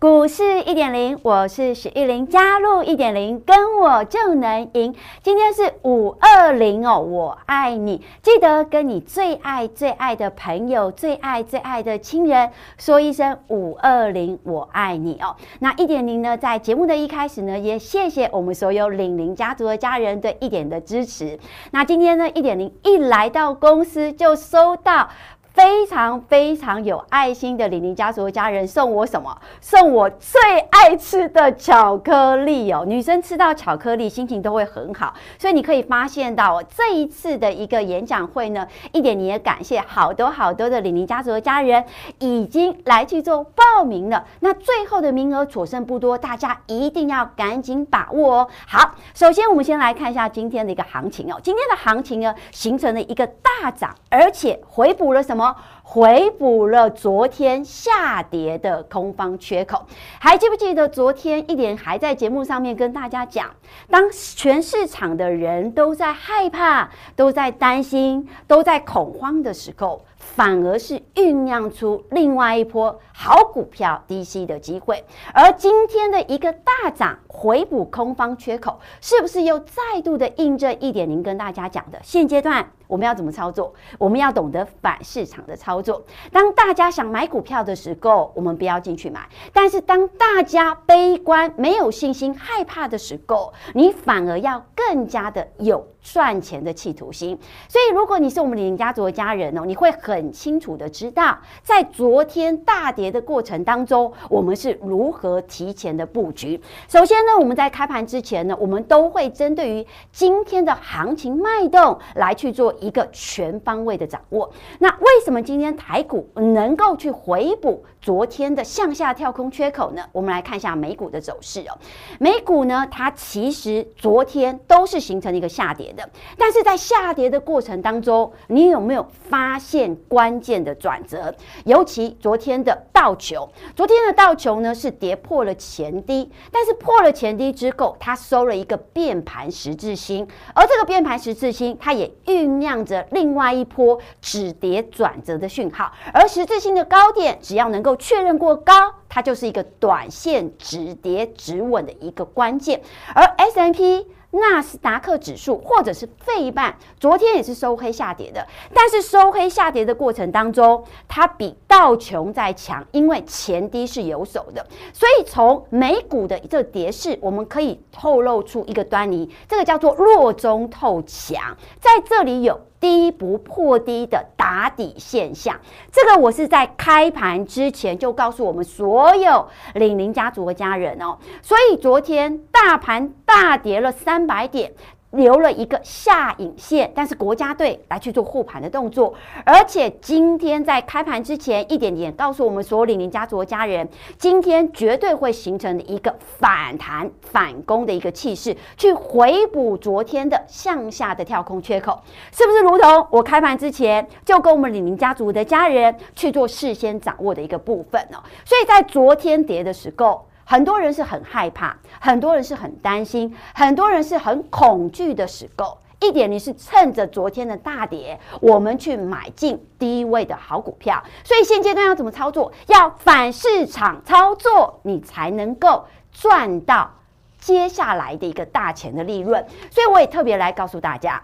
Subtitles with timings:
[0.00, 4.94] 股市一点零，我是许玉玲，加入一点零，跟我就能赢。
[5.22, 15.36] 今天是五二零哦，我爱你，记得跟你最爱最爱的朋友、最爱最爱的亲人说一声五二零，我爱你哦。
[15.58, 21.38] 那一点零呢，在节目的一开始呢，也谢谢我们所有领零家族的家人对一点的支持。
[21.72, 25.10] 那今天呢，一点零一来到公司就收到。
[25.52, 29.36] 非常非常有爱心的李宁家族的家人送我什么？
[29.60, 32.84] 送我最爱吃的巧克力哦！
[32.86, 41.84] 女生吃到巧克力心情都会很好，所以你可以发现到这一次的一个演讲会呢，一点你也感谢好多好多的李宁家族的家人
[42.20, 44.24] 已经来去做报名了。
[44.40, 48.48] 那最后的名额所剩不多，大家一定要赶紧把握哦。
[48.66, 51.38] 好，首先我们先来看一下今天的一个行情哦。
[51.42, 55.39] 今天的行情呢，形成了一个大涨，而且回补了什么？
[55.40, 55.56] 么？
[55.92, 59.84] 回补了昨天下跌的空方缺口，
[60.20, 63.50] 还记不记得昨天一点还在节目上面跟大家讲，
[63.90, 75.04] 当全市场的人都在害怕、都在担心、都在恐慌的时候，反而是酝酿出另外一波好股票低吸的机会。
[75.34, 82.64] 而今天的一个大涨，回补空方缺口，是不是又再度的印证一点零跟大家讲的现阶段？
[82.86, 83.72] 我们要怎么操作？
[83.98, 86.04] 我们要懂得反市场的操作。
[86.32, 89.20] 当大家想买股票的时候，我们不要进去买；
[89.52, 97.38] 但是当大家悲观、没有信心、害怕的时候，你反而要更加的有赚钱的企图心。
[97.68, 106.60] 所以，如果你是我们李宁家族的家人哦，你会很清楚的知道，在昨天大跌的过程当中，我们是如何提前的布局。
[106.88, 112.74] 首先呢，我们在开盘之前呢，我们都会针对于今天的行情脉动来去做。
[112.80, 114.50] 一个全方位的掌握。
[114.78, 120.02] 那为什么今天台股能够去回补昨天的向下跳空缺口呢？
[120.12, 121.76] 我们来看一下美股的走势哦。
[122.18, 131.32] 美股呢，它其实昨天都是形成一个下跌的，但是在下跌的过程当中，你有没有发现关键的转折？
[131.64, 142.80] 尤其昨天的道球，昨天的道球呢是跌破了前低，但是破了前低之后，它收了一个变盘十字星，而这个变盘十字星，它也酝酿。
[142.80, 148.72] 着另外一波止跌转折的讯号，而十字星的高点只要能够确认过高，
[149.06, 152.80] 它就是一个短线止跌止稳的一个关键。
[153.14, 172.60] 而 S&P 纳斯达克指数或者是费半，昨天也是收黑下跌的，但是收黑下跌的过程当中，它比道琼在强，因为前低是有手的，所以从美股的这个跌势，我们可以透露出一个端倪，这个叫做弱中透强，在这里有。
[172.80, 175.60] 低不破低的打底现象，
[175.92, 184.72] 这个我是在开盘之前就告诉我们所有领林家族的家人哦，所以昨天大盘大跌了三百点。
[185.10, 189.12] 留了一个下影线，但是国家队来去做护盘的动作，
[189.44, 202.00] 而且今天在开盘之前一点点告诉我们所有李宁家族的家人，今天绝对会形成一个反弹反攻的一个气势，去回补昨天的向下的跳空缺口，
[202.32, 208.22] 是不是如同我开盘之前就跟我们李宁家族的家人去做事先掌握的一个部分呢？
[208.44, 210.26] 所以在昨天跌的时候。
[210.50, 221.00] 很多人是很害怕，很多人是很担心，很多人是很恐惧的时候，一点你是趁着昨天的大跌，我们去买进低位的好股票。
[221.22, 222.52] 所以现阶段要怎么操作？
[222.66, 226.90] 要反市场操作，你才能够赚到
[227.38, 229.46] 接下来的一个大钱的利润。
[229.70, 231.22] 所以我也特别来告诉大家，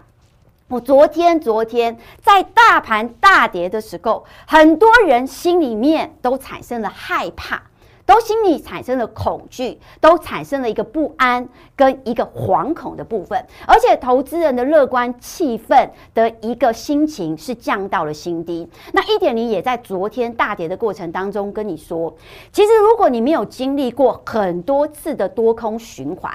[0.69, 7.63] 我昨天昨天在大盘大跌的时候，很多人心里面都产生了害怕。
[8.07, 18.67] 都心里产生了恐惧，都产生了一个不安跟一个惶恐的部分，而且投资人的乐观气氛的一个心情是降到了新低。
[18.93, 22.15] 那一点零也在昨天大跌的过程当中跟你说，
[22.51, 26.33] 其实如果你没有经历过很多次的多空循环，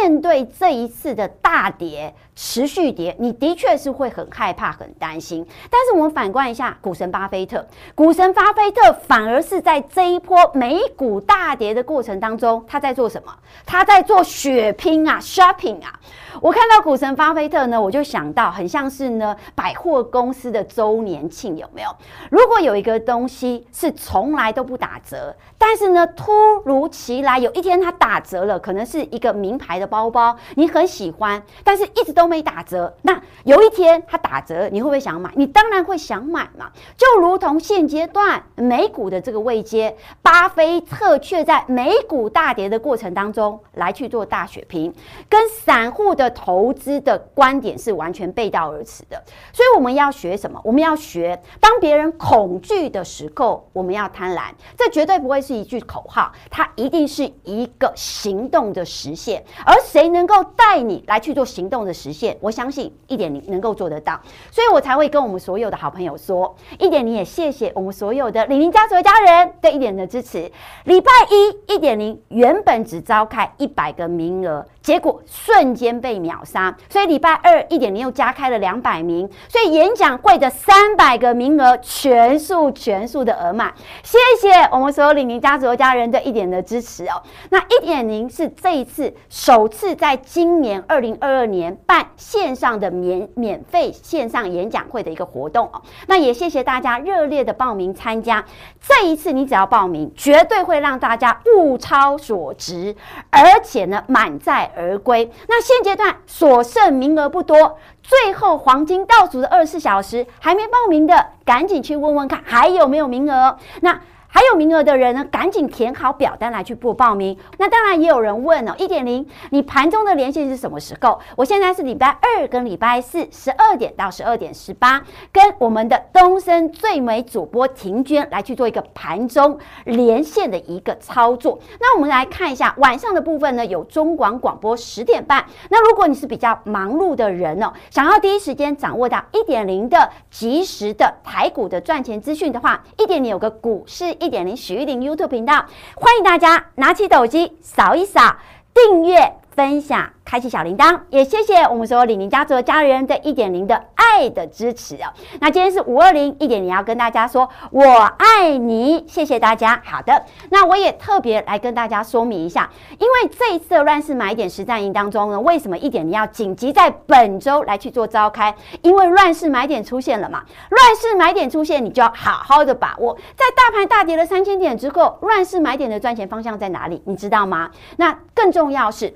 [0.00, 2.12] 面对这一次的大跌。
[2.34, 5.46] 持续跌，你的确是会很害怕、很担心。
[5.70, 7.64] 但是我们反观一下股神巴菲特，
[7.94, 13.30] 股神巴菲特反而是在这一波美股股大跌的过程当中，他在做什么？
[13.66, 15.92] 他在做血拼啊，shopping 啊。
[16.40, 21.94] 我看到股神巴菲特呢，我就想到很像是呢百货公司的周年庆，有没有？
[22.30, 26.32] 如果有一个东西是从来都不打折，但是呢突
[26.64, 32.90] 如其来有一天它打折了，可能是一个名牌的包包，你很喜欢，但是一直都没打折。
[33.02, 35.30] 那有一天它打折，你会不会想买？
[35.36, 36.70] 你当然会想买嘛。
[36.96, 44.92] 就如同现阶段美股的这个位阶，巴菲特却在美股大跌的过程当中来去做大血拼，
[45.28, 46.32] 跟散户的。
[46.34, 49.22] 投资的观点是完全背道而驰的，
[49.52, 50.60] 所以我们要学什么？
[50.64, 54.44] 我们要学，当别人恐惧的时候，我们要贪婪。
[54.76, 59.44] 这绝对不会是一句口号，它一定是一个行动的实现。
[59.64, 62.36] 而谁能够带你来去做行动的实现？
[62.40, 64.20] 我相信一点零能够做得到，
[64.50, 70.50] 所以我才会跟我们所有的好朋友说，一点零也谢谢我们所有的李宁家族的家人对一点的支持。
[70.92, 74.66] 礼拜一一点零原本只召开一百个名额。
[74.82, 83.72] 结果瞬间被秒杀，所以礼拜二一点零又加开了两百名，所以演讲会的三百个名额全数全数的额满。
[84.02, 87.22] 谢谢我们所有李宁家族的家人对一点的支持哦。
[87.50, 95.80] 那一点零是这一次首次在今年二零二二年办线上的免免费线上演讲会的一个活动哦。
[96.08, 98.44] 那也谢谢大家热烈的报名参加。
[98.80, 102.94] 这一次你只要报名，绝对会让大家物超所值，
[103.30, 105.32] 而且呢满载而归。
[105.48, 113.56] 那现阶段所剩名额不多，最后黄金倒数的二十四小时，还没报名的，赶紧去问问看还有没有名额。
[113.80, 113.98] 那。
[114.34, 117.36] 还有名额的人呢，赶紧填好表单来去做报名。
[117.58, 121.20] 那当然也有人问哦，一点零，你盘中的连线是什么时候？
[121.36, 131.60] 我现在是礼拜二跟礼拜四十二点到十二点十八，跟我们的东森最美主播婷娟来去做一个盘中连线的一个操作。
[131.78, 135.44] 那我们来看一下晚上的部分呢，有中广广播十点半。
[135.68, 144.16] 那如果你是比较忙碌的人哦，想要第一时间掌握到一点零的即时的台股的赚钱资讯的话，一点零有个股市。
[144.22, 145.66] 一点零许玉玲 YouTube 频道，
[145.96, 148.36] 欢迎大家拿起手机扫一扫
[148.72, 149.41] 订阅。
[149.54, 155.12] 分享，开启小铃铛，也谢谢我们所有李宁家族的家人对一点零的爱的支持哦。
[155.40, 157.84] 那今天是五二零一点零，要跟大家说我
[158.18, 159.80] 爱你，谢谢大家。
[159.84, 168.54] 好的，那我也特别来跟大家说明一下，因为这一次的乱世买点实战营当中呢，为什么一点零要紧急在本周来去做召开？
[168.80, 173.14] 因为乱世买点出现了嘛，乱世买点出现，你就要好好的把握。
[173.36, 177.02] 在大盘大跌了三千点之后，乱世买点的赚钱方向在哪里？
[177.04, 177.70] 你知道吗？
[177.96, 179.14] 那更重要是。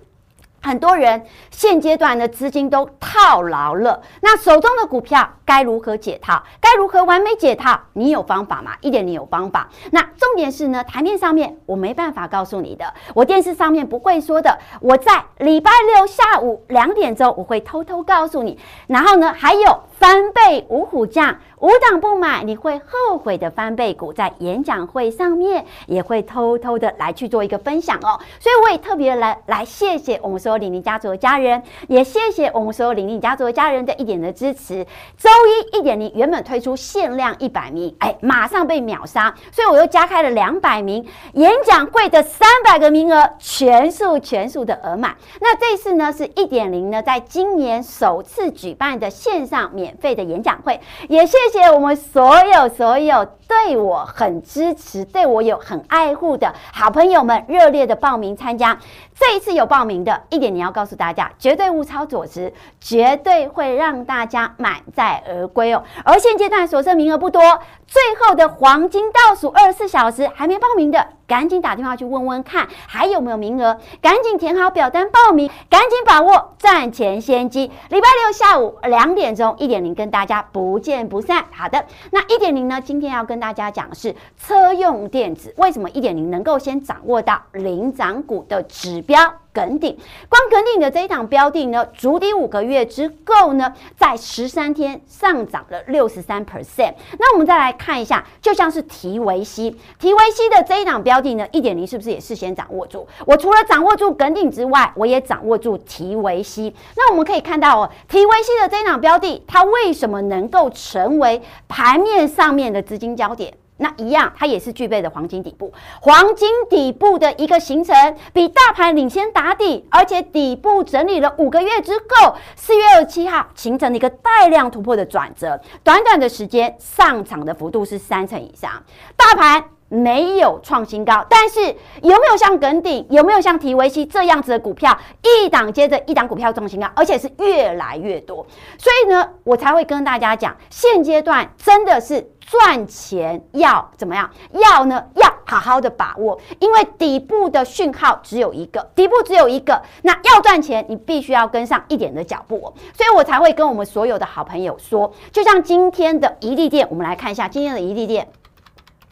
[0.66, 6.42] 很多人现阶段的资金都套牢了，那手中的股票该如何解套？
[6.60, 7.78] 该如何完美解套？
[7.92, 8.72] 你有方法吗？
[8.80, 9.68] 一点你有方法。
[9.92, 12.84] 那重点是呢，台面上面我没办法告诉你的，
[13.14, 18.58] 我电视上面不会说的，我在礼拜六下午两点钟我会偷偷告诉你。
[18.88, 21.36] 然后呢，还有翻倍五虎将。
[21.58, 28.20] 五档不买，你会后悔的翻倍股，在演讲会上面也会偷偷的来去做一个分享哦。
[28.38, 34.84] 所以我也特别来来谢谢我们所有李宁家族的家人，也谢谢我们所有李宁家族的家人的一点的支持。
[35.16, 45.16] 周一一点零原本推出限量一百名，哎，马上被秒杀，所以我又加开了两百名演讲会的三百个名额，全数全数的额满。
[45.40, 51.24] 那这次呢是一点零呢，在今年首次举办的线上免免费的演讲会，也。
[51.24, 58.76] 谢谢我们所有所有对我很支持、对我有很爱护的好朋友们，热烈的报名参加。
[59.18, 65.82] 这一次有报名的一点，你要告诉大家，绝对物超所值，绝对会让大家满载而归哦。
[66.04, 67.40] 而现阶段所剩名额不多，
[67.86, 77.70] 最后的黄金倒数二十四小时，还没报名的，赶紧打电话去问问看还有没有名额，赶紧填好表单报名，赶紧把握赚钱先机。
[77.88, 81.46] 礼拜六下午两点钟，一点零跟大家不见不散。
[81.50, 89.32] 好的，那一点零呢，今天要跟大家讲的是车用电子，为什么一点零能够先掌握到领涨股的指标？
[89.56, 89.96] 耿鼎，
[90.28, 96.92] 光耿鼎的这一档标的呢，筑底五个月之后呢，在十三天上涨了六十三 percent。
[97.18, 103.08] 那我们再来看一下，就像是提维西，提维西的这一档标的呢，一点零是不是也事先掌握住？
[103.24, 106.74] 我除了掌握住耿鼎之外，我也掌握住提维西。
[106.94, 113.54] 那我们可以看到哦，提维西的这一档标的，它为什么能够成为盘面上面的资金焦点？
[113.78, 117.94] 那一样，它也是具备的黄金底部，黄金底部的一个形成，
[118.32, 128.82] 比大盘领先打底，而且底部整理了五个月之后，四月二十七号形成了一个带量突破的转折，短短的时间上涨的幅度是三成以上，
[129.16, 129.75] 大盘。
[129.88, 131.60] 没有创新高，但是
[132.02, 138.44] 有没有像耿鼎，有没有像提维西这样子的股票，一档接着一档股票创新高，而且是越来越多，
[138.78, 144.28] 所以呢，我才会跟大家讲，现阶段真的是赚钱要怎么样？
[144.52, 152.58] 要呢，要好好的把握，因为底部的讯号只有一个，底部只有一个，那要赚钱，你必须要跟上一点的脚步，
[152.92, 158.26] 所以我才会跟我们所有的好朋友说，就像今天的一利店，我们来看一下今天的一利店。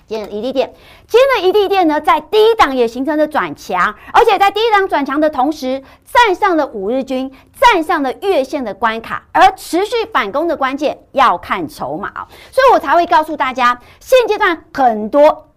[0.07, 0.75] 今天的怡利电，
[1.09, 12.13] 今天的怡利电呢，在第一档也形成了转强，而且在第一档转强的同时，站上了五日均，站上了月线的关卡，而持续反攻的关键要看筹码，
[12.53, 15.49] 所以我才会告诉大家，现阶段很多。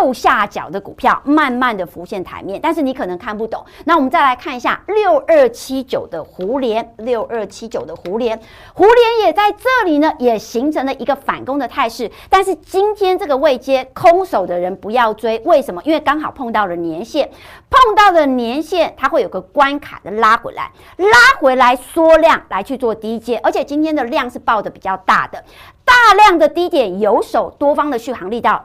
[0.00, 3.64] 右下角的股票慢慢的浮现台面，但是你可能看不懂。
[3.84, 8.38] 那我们再来看一下六二七九的胡连，六二七九的胡连，
[8.74, 12.10] 胡连也在这里呢，也形成了一个反攻的态势。
[12.28, 15.80] 但是今天这个位阶空手的人不要追，为什么？
[15.84, 17.30] 因为刚好碰到了年线，
[17.70, 25.44] 碰到了年线，它会有个关卡的拉回来，拉回来缩量来去做低阶，而且今天的量是爆的比较大的，
[25.84, 28.64] 大量的低点有手多方的续航力道。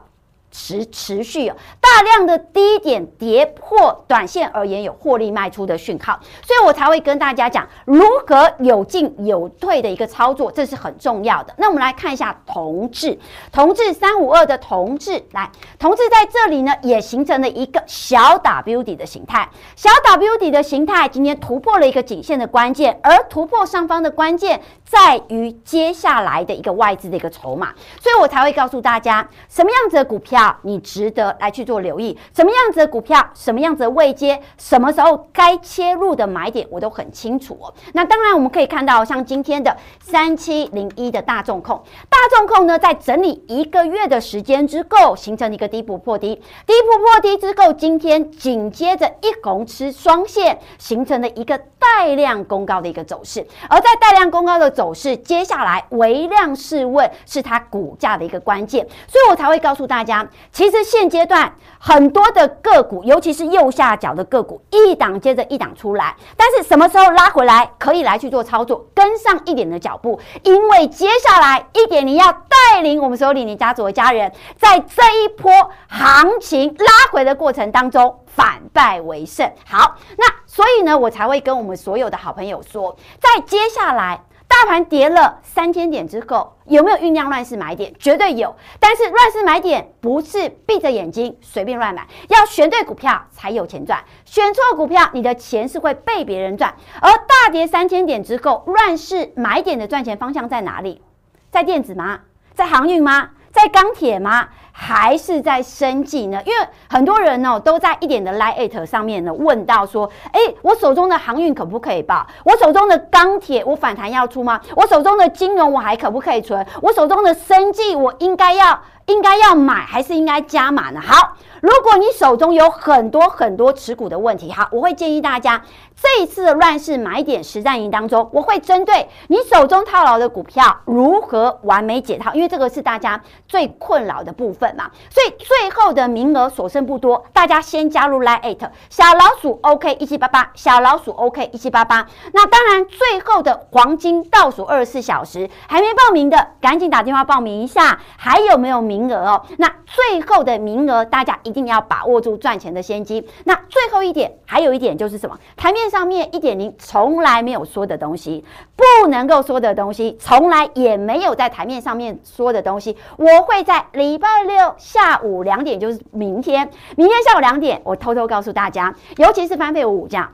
[0.52, 11.54] 持持续有大量的低点跌破，短线而言有获利卖出的讯号，所以我才会跟大家讲如何有进有退的一个操作，这是很重要的。
[11.56, 13.18] 那我们来看一下同致，
[13.50, 30.41] 同致三五二的同致，来，同致在这里呢也形成了一个小 W 底的形态，小 W 底的形态今天突破了一个颈线的关键，而突破上方的关键在于接下来的一个外资的一个筹码，所以我才会告诉大家什么样子的股票。
[30.42, 37.72] 啊你值得来去做留意，什么样子的股票，什么样子的位阶，什么时候该切入的买点，我都很清楚哦。
[37.92, 53.46] 那当然，我们可以看到，像今天的三七零一的大众控，大众控呢，在整理一个月的时间之后，形成一个低不破低，低不破低之后，今天紧接着一红吃双线，形成了一个带量攻高的一个走势。
[53.68, 60.28] 而在带量攻高的走势，接下来微量试问是它股价的一个关键，所以我才会告诉大家。
[60.50, 66.14] 其实现阶段很多的个股，尤其是右下角的个股，一档接着一档出来。
[66.36, 75.50] 但是什么时候拉回来，可以来去做操作，跟上一点的脚步，因为接下来一点零要带领我们所有李宁家族的家人，在这一波
[75.88, 79.50] 行情拉回的过程当中反败为胜。
[79.66, 84.22] 好，那所以呢，我才会跟我们所有的好朋友说，在接下来。
[84.62, 87.92] 大盘跌了三千点之后，有没有酝酿乱市买点？
[87.98, 88.54] 绝对有。
[88.78, 93.98] 但是乱市买点不是闭着眼睛随便乱买，要选对股票才有钱赚。
[94.24, 96.72] 选错股票，你的钱是会被别人赚。
[97.00, 101.02] 而大跌三千点之后，乱市买点的赚钱方向在哪里？
[101.50, 102.20] 在电子吗？
[102.54, 103.30] 在航运吗？
[103.52, 104.48] 在钢铁吗？
[104.74, 106.42] 还是在生计呢？
[106.46, 112.26] 因为很多人呢都在一点的 Lite 上面呢问到说：哎，我手中的航运可不可以报？
[112.42, 114.58] 我手中的钢铁我反弹要出吗？
[114.74, 116.66] 我手中的金融我还可不可以存？
[116.80, 121.00] 我手中的生计我应该要应该要买还是应该加码呢？
[121.00, 121.36] 好。
[121.60, 125.62] 如果你手中有很多很多持股的问题，好，我会建议大家
[125.94, 134.90] 这一次的乱世买点实战营当中，我会针对你手中套牢的股票如何完美解套，因为这个是大家最困扰的部分嘛。
[135.08, 142.04] 所以最后的名额所剩不多，大家先加入 Line@ 小老鼠 OK 一七八八，小老鼠 OK 一七八八。
[142.32, 149.42] 那当然，最后的黄金倒数二十四小时还没报名的，赶紧打电话报名一下，还有没有名名额哦？
[149.58, 151.52] 那最后的名额，大家一。
[151.52, 153.28] 定要把握住赚钱的先机。
[153.44, 155.38] 那最后一点，还有一点就是什么？
[155.54, 158.42] 台面上面一点零从来没有说的东西，
[158.74, 170.32] 不能够说的东西，从来也没有在台面上面说的东西，我会在礼拜六下午两点，就是明天，明天下午两点，我偷偷告诉大家，尤其是翻倍股这样，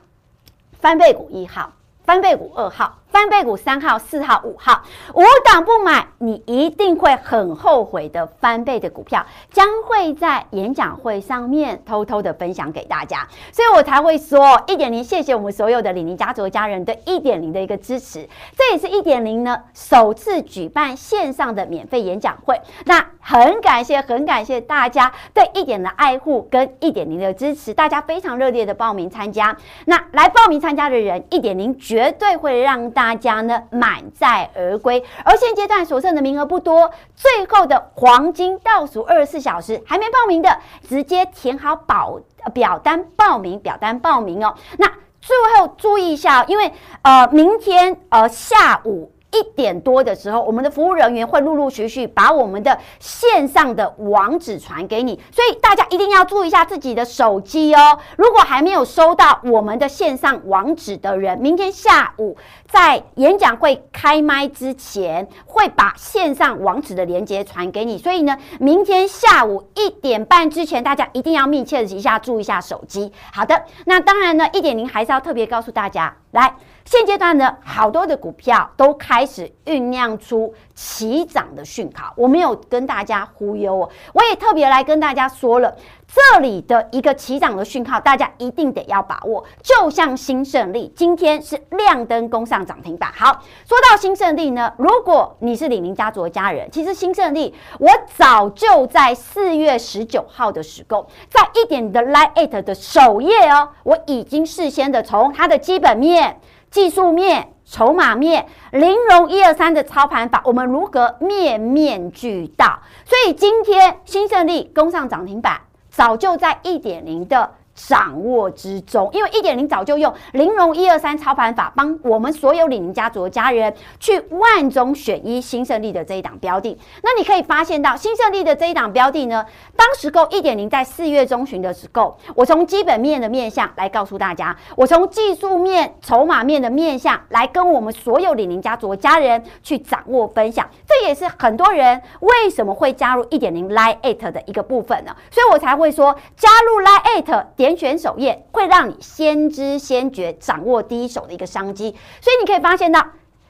[0.79, 1.69] 翻倍股一号，
[2.05, 2.95] 翻倍股二号。
[3.11, 4.83] 翻倍股三号、四号、五号，
[5.15, 8.27] 五档不买，你一定会很后悔的。
[8.39, 15.03] 翻倍的股票将会在演讲会上面偷偷的分享给大家，所以我才会说一点零。
[15.03, 22.61] 谢谢我们所有的李宁家族的家人对一点零的一个支持，这也是一点零呢首次举办线上的免费演讲会。
[22.85, 29.57] 那很感谢，很感谢大家对一点的爱护跟一点零的支持，大家非常热烈的报名参加。
[29.85, 32.91] 那来报名参加的人，一点零绝对会让。
[32.99, 42.19] 大家呢满载而归，而现阶段所剩的名额不多，最后的黄金倒数二十四小时，还没报名的，直接填好保
[42.53, 44.53] 表单报名，表单报名哦。
[44.77, 44.85] 那
[45.21, 49.13] 最后注意一下，因为呃明天呃下午。
[49.31, 57.99] 一点多的时候，我们的服务人员会陆陆续续把我们的线上的网址传给你，所以大家一定要注意一下自己的手机哦。
[58.17, 62.35] 如果还没有收到我们的线上网址的人，明天下午
[62.71, 67.97] 在演讲会开麦之前，会把线上网址的连接传给你。
[67.97, 73.11] 所以呢，明天下午一点半之前，大家一定要密切的一下注意一下手机。
[73.33, 76.55] 好的，那当然呢，一点零还是要特别告诉大家，来。
[76.85, 82.11] 现阶段呢，好多的股票都开始酝酿出起涨的讯号。
[82.17, 85.75] 我没有跟大家忽悠哦，我也特别来跟大家说了，
[86.11, 89.45] 这里的一个起涨的讯号，大家一定得要把握。
[89.61, 93.11] 就像新胜利今天是亮灯攻上涨停板。
[93.15, 106.39] 好，说到新胜利呢，如果你是李宁家族的家人，其实新胜利我早就在四月十九号的时候，在一点的 LINE@ 的首页哦，我已经事先的从它的基本面。
[106.71, 112.79] 技术面、筹码面、玲珑一二三的操盘法，我们如何面面俱到？
[113.05, 115.59] 所以今天新胜利攻上涨停板，
[115.99, 117.55] 早就在一点零的。
[117.87, 126.77] 掌握之中，因为一点零早就用玲珑一二三操盘法，帮我们所有李宁家族的家人去万中选一新胜利的这一档标的。
[127.01, 129.45] 那你可以发现到新胜利的这一档标的呢，
[129.77, 140.69] 当时购一点零在四月中旬的时候，我从基本面的面向来告诉大家，我从技术面、筹码面的面向来跟我们所有李宁家族的家人去掌握分享。
[140.85, 145.15] 这也是很多人为什么会加入一点零 Lite 的一个部分呢？
[145.31, 147.68] 所以我才会说加入 Lite 点。
[147.75, 153.05] 全选首页会让你先知先觉，掌握第一手的一个商机，所以你可以发现到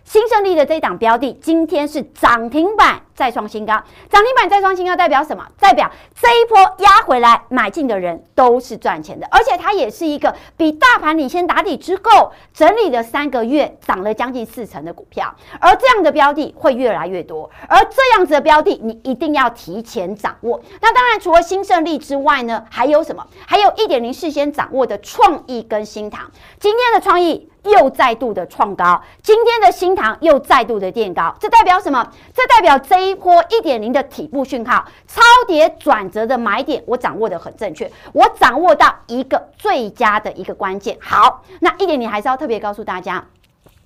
[0.09, 2.99] 新胜利的这一档标的，今天是涨停板。
[3.13, 3.73] 再创新高，
[4.09, 5.45] 涨停板再创新高代表什么？
[5.59, 15.35] 代表这一波压回来买进的人都是赚钱的，而且它也是一个比大盘领先打底之后整理了三个月，涨了将近四成的股票。
[15.59, 20.61] 而这样的标的会越来越多，而这样子的标的你一定要提前掌握。
[20.79, 23.27] 那当然，除了新胜利之外呢，还有什么？
[23.45, 26.31] 还有一点零事先掌握的创意跟新唐。
[26.57, 32.11] 今天的创意又再度的创高，今天的新塘又再度的垫高，这代表什么？
[32.33, 33.19] 这代表这一。
[33.19, 40.97] 波一点零的底部讯号，超跌转折的买点，我掌握的很正确，我掌握到一个最佳的一个关键。
[41.01, 43.25] 好，那一点零还是要特别告诉大家。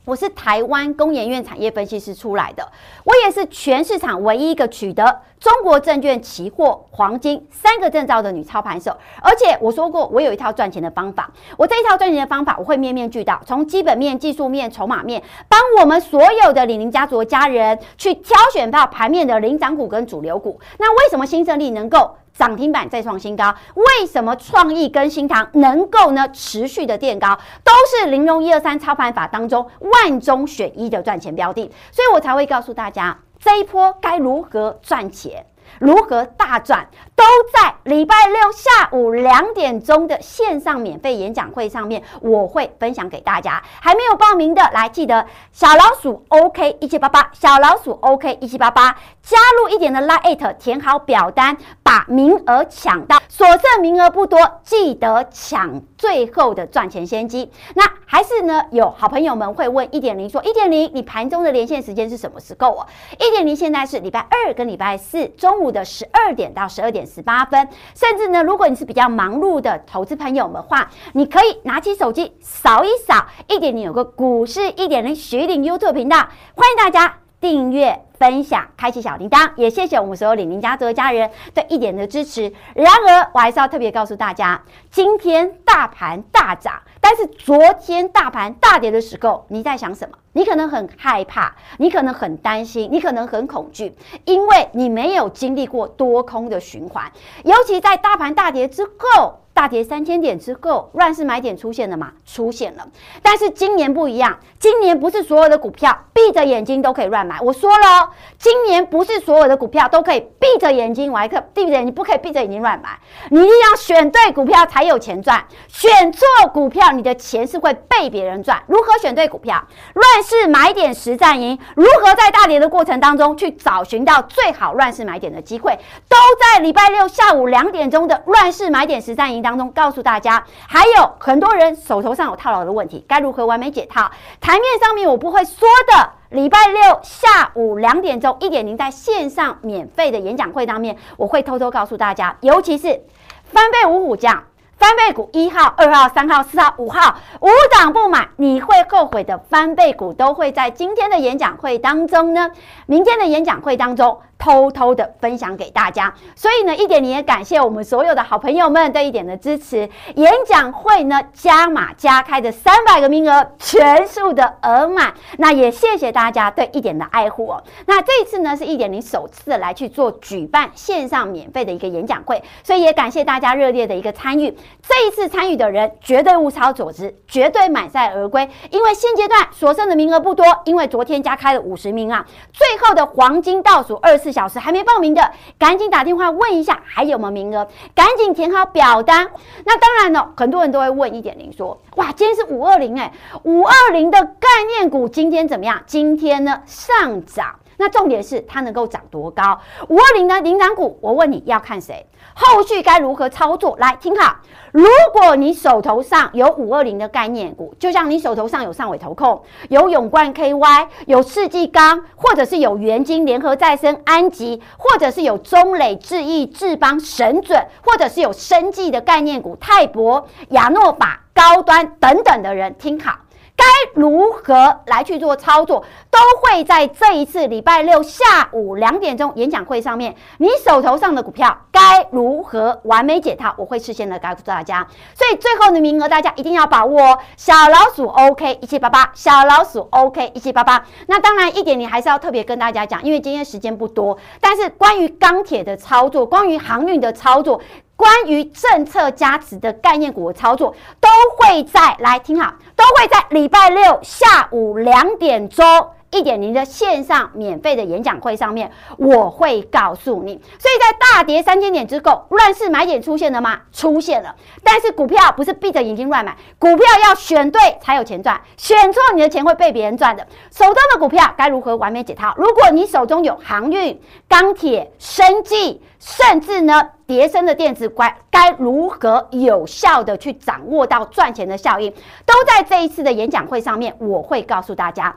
[0.05, 2.71] 我是台湾工研院产业分析师出来的，
[3.05, 8.97] 我也是全市场唯一一个取得中国证券期货、黄金三个证照的女操盘手。
[9.21, 11.31] 而且我说过，我有一套赚钱的方法。
[11.55, 20.59] 我这一套赚钱的方法，我会面面俱到，从基本面、技术面、筹码面，帮我们所有的李宁家族的家人去挑选到盘面的领涨股跟主流股。
[20.79, 22.17] 那为什么新胜利能够？
[22.33, 27.37] 涨停板再创新高，为什么创意跟新唐能够呢持续的垫高？
[27.63, 35.45] 都是玲珑一二三操盘法当中万中选一的赚钱标的，所以我才会告诉大家这一波该如何赚钱。
[35.79, 43.63] 如何大赚，都在礼拜六下午两点钟的线上免费演讲会上面，我会分享给大家。
[43.81, 51.57] 还没有报名的，来记得小老鼠 OK 一七八八，小老鼠 OK 一七八八，加入一点的 LINE，填好表单，
[51.93, 57.51] 把名额抢到，所剩名额不多，记得抢最后的赚钱先机。
[57.75, 62.87] 那还是呢，有好朋友们会问一点零说，一点零，你盘中的连线时间是什么时候啊？
[63.19, 76.17] 一点零现在是礼拜二跟礼拜四中午的十二点到十二点十八分，甚至呢，如果你是比较忙碌的投资朋友们的话，你可以拿起手机扫一扫一点零，有个股市一点零徐玲 YouTube 频道，
[76.55, 82.43] 欢迎大家订阅、分享、开启小铃铛，也谢谢我们所有李宁家族的家人对一点的支持。
[82.73, 90.17] 然而，我还是要特别告诉大家，今天大盘大涨，但是昨天大盘大跌的时候，你在想什么？
[90.31, 97.11] 你可能很害怕，你可能很担心，你可能很恐惧，因为你没有经历过多空的循环，
[97.43, 99.42] 尤其在大盘大跌之后。
[99.53, 102.11] 大跌三千点之后，乱世买点出现了吗？
[102.25, 102.87] 出现了。
[103.21, 107.39] 但是今年不一样，今年不是所有的股票闭着眼睛都可以乱买。
[107.39, 112.97] 我说了，今年不是所有的股票都可以闭着眼睛，我还可闭着眼睛，不可以闭着眼睛乱买。
[113.29, 118.61] 你一定要选对股票才有钱赚，选错股票，你的钱是会被别人赚。
[118.65, 119.63] 如何选对股票？
[119.93, 125.77] 乱世买点实战营，如何在大跌的过程当中去找寻到最好乱世买点的机会？
[126.09, 134.09] 都在礼拜六下午两点钟的乱世买点实战营当中告诉大家，还有很多人手头上有套牢的问题，该如何完美解套？
[134.41, 143.03] 台面上面我不会说的，礼拜六下午两点钟一点零在线上免费的演讲会当面，我会偷偷告诉大家，尤其是
[143.43, 144.43] 翻倍五虎将。
[144.75, 152.51] 翻倍股一号、二号、三号、四号、五号，五档不买你会后悔的翻倍股，都会在今天的演讲会当中呢，
[152.85, 154.19] 明天的演讲会当中。
[154.43, 159.89] 偷偷的分享给大家，所以呢，一点零也感谢我们所有的好朋友们对一点的支持。
[160.15, 167.63] 演讲会呢，加码加开的三百个名额全数的额满，那也谢谢大家对一点的爱护哦。
[167.85, 174.53] 那这一次呢，是一点零首次来去做举办线上免费的一个演讲会，所以也感谢大家热烈的一个参与。
[174.85, 184.32] 这一次参与的人绝对物超所值，绝对满载而归，因为现阶段所剩的名额不多，因为昨天加开了五十名啊，最后的黄金倒数二次。
[184.33, 187.65] 小时还没报名的，赶紧打电话问一下还有没有名额，
[187.95, 189.29] 赶紧填好表单。
[189.63, 195.81] 那当然了，很多人都会问一点零说，哇，今天是五二零哎，五二零的概念股今天怎么样？
[195.85, 199.59] 今天呢上涨，那重点是它能够涨多高？
[199.89, 202.07] 五二零的领涨股，我问你要看谁？
[202.33, 203.75] 后续该如何操作？
[203.77, 204.37] 来听好。
[204.71, 223.17] 如果你手头上有五二零的概念股，就像你手头上有上尾投控、有永冠 KY、有世纪钢，或者是有元晶、联合再生、安吉，或者是有中磊、智毅、智邦、神准，或者是有生技的概念股泰博、亚诺法、高端等等的人，听好。
[223.55, 230.15] 该如何来去做操作，都会在这一次礼拜六下午两点钟演讲会上面。
[230.37, 234.87] 你手头上的股票该如何完美解套，我会事先的告诉大家。
[235.13, 237.19] 所以最后的名额大家一定要把握哦。
[237.37, 240.83] 小老鼠 OK 一七八八，小老鼠 OK 一七八八。
[241.07, 247.61] 那当然一点，你还是要特别跟大家讲，因为今天时间不多，但是关于钢铁的操作，关于航运的操作。
[248.03, 255.65] 关于政策加持的概念股的操作，都会在来听好，都会在礼拜六下午两点钟。
[256.13, 260.39] 一点零的线上免费的演讲会上面，我会告诉你。
[260.59, 263.59] 所以在大跌三千点之后，乱世买点出现了吗？
[263.71, 264.35] 出现了。
[264.63, 270.25] 但是股票不是闭着眼睛乱买，股票要选对才有钱赚，选错你的钱会被别人赚的。
[270.51, 272.33] 手中的股票该如何完美解套？
[272.37, 281.91] 如果你手中有航运、钢铁、生技，甚至呢跌升的电子，该该如何有效的去掌握到赚钱的效应？
[282.25, 285.15] 都在这一次的演讲会上面，我会告诉大家。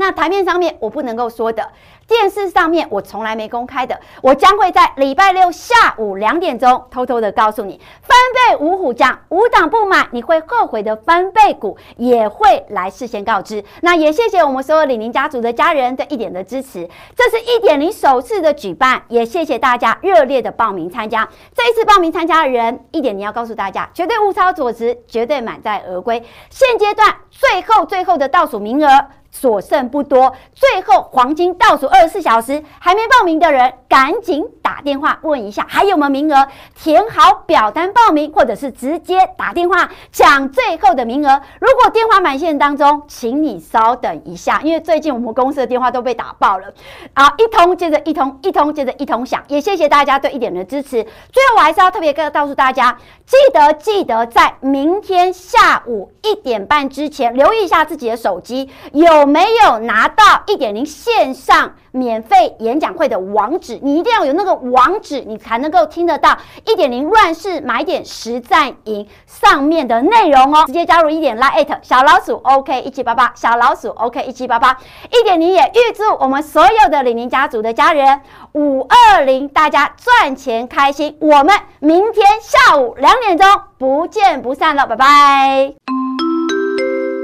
[0.00, 1.62] 那台面上面我不能够说的，
[2.08, 13.62] 电视上面我从来没公开的，我将会在礼拜六下午两点钟偷偷的告诉你，翻倍五虎将，五档不买你会后悔的翻倍股也会来事先告知。
[13.82, 21.28] 那也谢谢我们所有李宁家族的家人的一点的支持，这是一点零首次的举办，也谢谢大家热烈的报名参加。
[21.54, 26.24] 这一次报名参加的人，一点零要告诉大家，绝对物超所值，绝对满载而归。
[26.48, 28.88] 现阶段最后最后的倒数名额。
[29.30, 41.40] 所剩不多，最后黄金倒数二十四小时，还没报名的人赶紧打电话问一下还有没有名额，填好表单报名，或者是直接打电话抢最后的名额。
[41.60, 46.66] 如果电话满线当中，请你稍等一下，因为最近我们公司的电话都被打爆了，
[47.14, 49.40] 啊，一通接着一通，一通接着一通响。
[49.46, 50.90] 也谢谢大家对一点的支持。
[50.90, 59.19] 最后我还是要特别告诉大家，记得记得在明天下午一点半之前，留意一下自己的手机有。
[59.20, 63.78] 有没有拿到一点零线上免费演讲会的网址？
[63.82, 70.64] 你一定要有那个网址，你才能够听得到一点零乱世买点实战营上面的内容哦。
[70.66, 74.78] 直接加入一点 Lite 小老鼠 OK 一七八八，小老鼠 OK 一七八八。
[75.10, 78.22] 一点零也预祝我们所有的李宁家族的家人
[78.54, 81.18] 五二零大家赚钱开心。
[81.20, 85.74] 我们明天下午两点钟不见不散了，拜拜。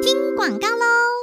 [0.02, 1.15] 听广告喽。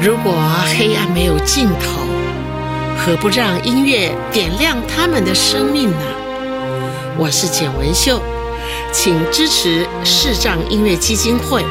[0.00, 0.32] 如果
[0.78, 2.06] 黑暗没有尽头，
[2.96, 5.96] 何不让音乐点亮他们的生命呢？
[7.18, 8.22] 我是简文秀，
[8.92, 11.64] 请支持视障音乐基金会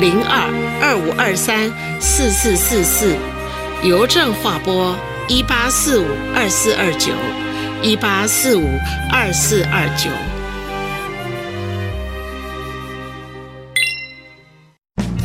[0.00, 0.48] 零二
[0.80, 3.14] 二五二三四四四四，
[3.82, 4.96] 邮政划拨
[5.28, 7.12] 一八四五二四二九
[7.82, 8.66] 一八四五
[9.12, 10.08] 二四二九。